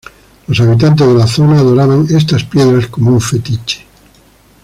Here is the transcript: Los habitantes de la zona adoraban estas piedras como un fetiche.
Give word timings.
Los 0.47 0.59
habitantes 0.59 1.05
de 1.07 1.13
la 1.13 1.27
zona 1.27 1.59
adoraban 1.59 2.07
estas 2.09 2.43
piedras 2.43 2.87
como 2.87 3.11
un 3.11 3.21
fetiche. 3.21 3.85